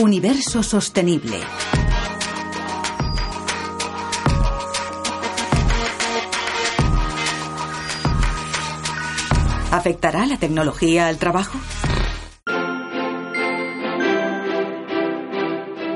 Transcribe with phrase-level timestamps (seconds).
[0.00, 1.38] Universo sostenible.
[9.70, 11.58] ¿Afectará la tecnología al trabajo?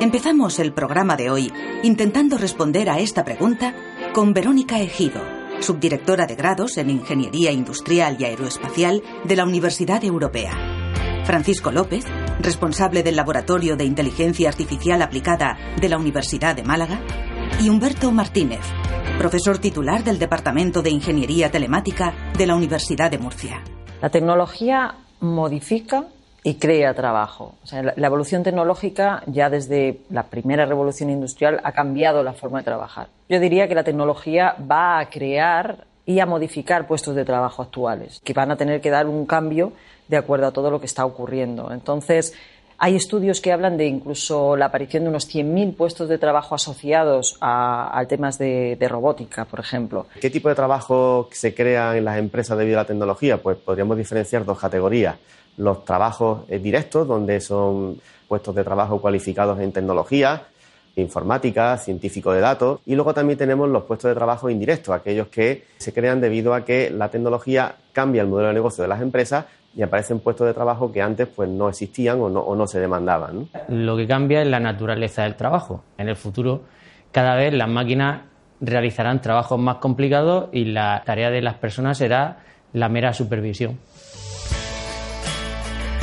[0.00, 1.50] Empezamos el programa de hoy
[1.82, 3.74] intentando responder a esta pregunta
[4.12, 5.22] con Verónica Ejido,
[5.60, 10.52] subdirectora de grados en Ingeniería Industrial y Aeroespacial de la Universidad Europea.
[11.24, 12.04] Francisco López,
[12.40, 17.00] responsable del Laboratorio de Inteligencia Artificial Aplicada de la Universidad de Málaga,
[17.60, 18.60] y Humberto Martínez,
[19.18, 23.62] profesor titular del Departamento de Ingeniería Telemática de la Universidad de Murcia.
[24.00, 26.04] La tecnología modifica
[26.42, 27.54] y crea trabajo.
[27.72, 33.08] la, evolución tecnológica ya desde la primera revolución industrial ha cambiado la forma de trabajar.
[33.28, 38.20] Yo diría que la tecnología va a crear y a modificar puestos de trabajo actuales,
[38.24, 39.72] que van a tener que dar un cambio
[40.08, 41.72] de acuerdo a todo lo que está ocurriendo.
[41.72, 42.34] Entonces,
[42.78, 47.38] hay estudios que hablan de incluso la aparición de unos 100.000 puestos de trabajo asociados
[47.40, 50.06] a, temas de, robótica, por ejemplo.
[50.20, 53.38] ¿Qué tipo de trabajo se crea en las empresas debido a la tecnología?
[53.42, 55.16] Pues podríamos diferenciar dos categorías.
[55.56, 60.42] Los trabajos eh, directos, donde son puestos de trabajo cualificados en tecnología,
[60.96, 65.64] informática, científico de datos, y luego también tenemos los puestos de trabajo indirectos, aquellos que
[65.76, 69.46] se crean debido a que la tecnología cambia el modelo de negocio de las empresas
[69.76, 72.78] y aparecen puestos de trabajo que antes pues no existían o no, o no se
[72.78, 73.48] demandaban.
[73.68, 75.82] Lo que cambia es la naturaleza del trabajo.
[75.98, 76.62] En el futuro,
[77.10, 78.22] cada vez las máquinas
[78.60, 82.38] realizarán trabajos más complicados y la tarea de las personas será
[82.72, 83.78] la mera supervisión.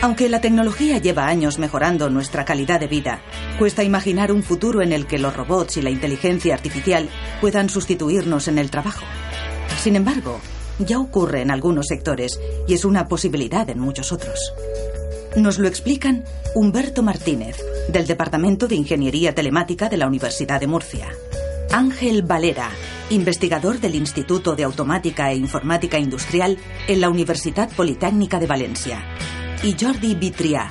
[0.00, 3.20] Aunque la tecnología lleva años mejorando nuestra calidad de vida,
[3.58, 7.08] cuesta imaginar un futuro en el que los robots y la inteligencia artificial
[7.40, 9.04] puedan sustituirnos en el trabajo.
[9.82, 10.40] Sin embargo,
[10.78, 12.38] ya ocurre en algunos sectores
[12.68, 14.54] y es una posibilidad en muchos otros.
[15.34, 17.56] Nos lo explican Humberto Martínez,
[17.88, 21.08] del Departamento de Ingeniería Telemática de la Universidad de Murcia.
[21.72, 22.70] Ángel Valera,
[23.10, 29.04] investigador del Instituto de Automática e Informática Industrial en la Universidad Politécnica de Valencia
[29.62, 30.68] y Jordi Vitrià,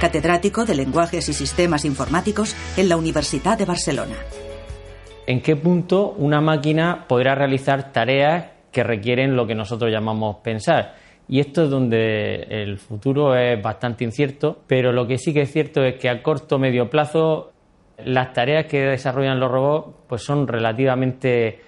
[0.00, 4.16] catedrático de Lenguajes y Sistemas Informáticos en la Universidad de Barcelona.
[5.26, 10.94] ¿En qué punto una máquina podrá realizar tareas que requieren lo que nosotros llamamos pensar?
[11.28, 15.52] Y esto es donde el futuro es bastante incierto, pero lo que sí que es
[15.52, 17.52] cierto es que a corto o medio plazo
[18.04, 21.60] las tareas que desarrollan los robots pues son relativamente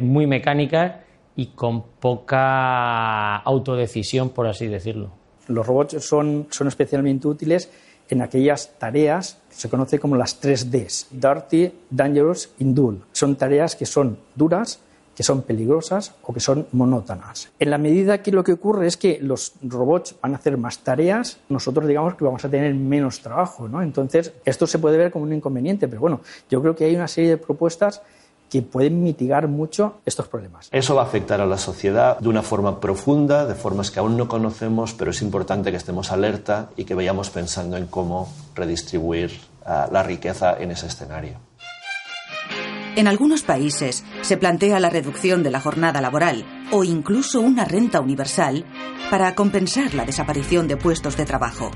[0.00, 1.00] muy mecánicas
[1.36, 5.23] y con poca autodecisión, por así decirlo.
[5.48, 7.70] Los robots son, especialmente útiles
[8.08, 13.02] en aquellas tareas que se conoce como las 3Ds, Dirty, Dangerous Dull.
[13.12, 14.80] Son tareas que son duras,
[15.16, 17.50] que son peligrosas o que son monótonas.
[17.58, 20.80] En la medida que lo que ocurre es que los robots van a hacer más
[20.80, 23.80] tareas, nosotros digamos que vamos a tener menos trabajo, ¿no?
[23.80, 27.08] Entonces, esto se puede ver como un inconveniente, pero bueno, yo creo que hay una
[27.08, 28.02] serie de propuestas
[28.54, 30.68] que pueden mitigar mucho estos problemas.
[30.70, 34.16] Eso va a afectar a la sociedad de una forma profunda, de formas que aún
[34.16, 39.32] no conocemos, pero es importante que estemos alerta y que vayamos pensando en cómo redistribuir
[39.66, 41.32] uh, la riqueza en ese escenario.
[42.94, 48.00] En algunos países se plantea la reducción de la jornada laboral o incluso una renta
[48.00, 48.64] universal
[49.10, 51.72] para compensar la desaparición de puestos de trabajo.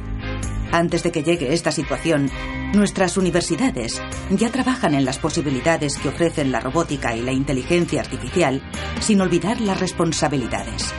[0.72, 2.30] Antes de que llegue esta situación,
[2.74, 8.62] nuestras universidades ya trabajan en las posibilidades que ofrecen la robótica y la inteligencia artificial,
[9.00, 10.92] sin olvidar las responsabilidades.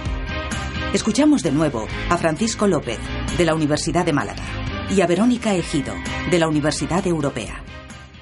[0.93, 2.97] Escuchamos de nuevo a Francisco López,
[3.37, 4.43] de la Universidad de Málaga,
[4.89, 5.93] y a Verónica Ejido,
[6.31, 7.63] de la Universidad Europea.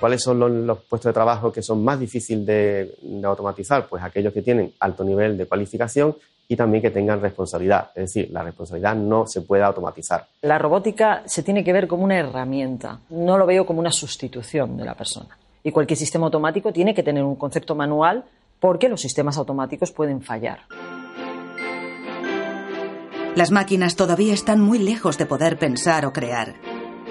[0.01, 3.87] ¿Cuáles son los, puestos de trabajo que son más difíciles de, automatizar?
[3.87, 6.15] Pues aquellos que tienen alto nivel de cualificación
[6.47, 7.89] y también que tengan responsabilidad.
[7.95, 10.27] Es decir, la responsabilidad no se puede automatizar.
[10.41, 14.77] La robótica se tiene que ver como una herramienta, no lo veo como una sustitución
[14.77, 15.37] de la persona.
[15.63, 18.23] Y cualquier sistema automático tiene que tener un concepto manual
[18.59, 20.59] porque los sistemas automáticos pueden fallar.
[23.35, 26.55] Las máquinas todavía están muy lejos de poder pensar o crear.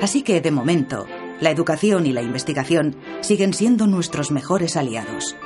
[0.02, 1.06] Así que, de momento,
[1.40, 5.36] la educación y la investigación siguen siendo nuestros mejores aliados.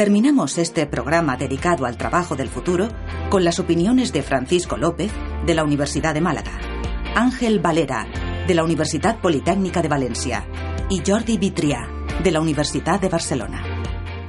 [0.00, 2.88] Terminamos este programa dedicado al trabajo del futuro
[3.28, 5.12] con las opiniones de Francisco López,
[5.44, 6.58] de la Universidad de Málaga,
[7.14, 8.06] Ángel Valera,
[8.46, 10.46] de la Universidad Politécnica de Valencia,
[10.88, 11.86] y Jordi Vitria,
[12.24, 13.62] de la Universidad de Barcelona.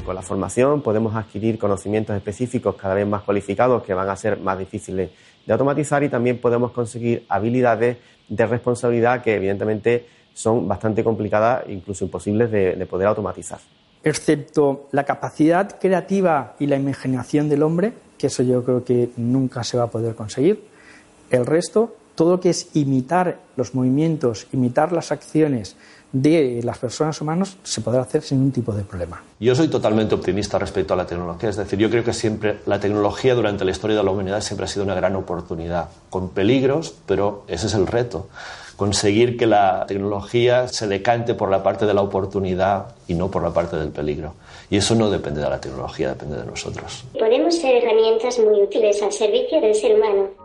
[0.03, 4.41] Con la formación podemos adquirir conocimientos específicos cada vez más cualificados que van a ser
[4.41, 5.11] más difíciles
[5.45, 7.95] de automatizar y también podemos conseguir habilidades
[8.27, 13.61] de responsabilidad que evidentemente son bastante complicadas incluso imposibles de, de poder automatizar.
[14.03, 19.63] Excepto la capacidad creativa y la imaginación del hombre, que eso yo creo que nunca
[19.63, 20.63] se va a poder conseguir,
[21.29, 25.75] el resto, todo lo que es imitar los movimientos, imitar las acciones,
[26.11, 29.23] de las personas humanas se podrá hacer sin ningún tipo de problema.
[29.39, 32.79] Yo soy totalmente optimista respecto a la tecnología, es decir, yo creo que siempre la
[32.79, 36.93] tecnología durante la historia de la humanidad siempre ha sido una gran oportunidad, con peligros,
[37.05, 38.27] pero ese es el reto,
[38.81, 43.43] conseguir que la tecnología se decante por la parte de la oportunidad y no por
[43.43, 44.33] la parte del peligro.
[44.71, 47.03] Y eso no depende de la tecnología, depende de nosotros.
[47.13, 50.40] Podemos ser herramientas muy útiles al servicio del ser humano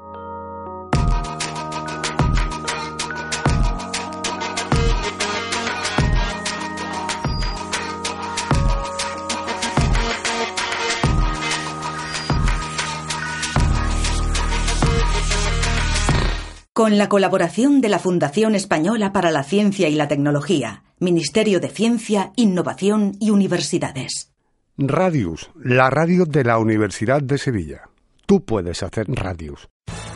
[16.76, 21.70] con la colaboración de la Fundación Española para la Ciencia y la Tecnología, Ministerio de
[21.70, 24.34] Ciencia, Innovación y Universidades.
[24.76, 27.88] Radius, la radio de la Universidad de Sevilla.
[28.26, 29.70] Tú puedes hacer Radius.